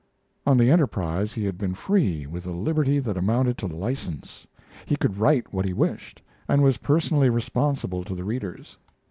[0.47, 4.47] On the Enterprise he had been free, with a liberty that amounted to license.
[4.87, 8.79] He could write what he wished, and was personally responsible to the readers.